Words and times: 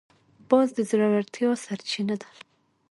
باز 0.49 0.67
د 0.77 0.79
زړورتیا 0.89 1.49
سرچینه 1.65 2.15
ده 2.21 2.29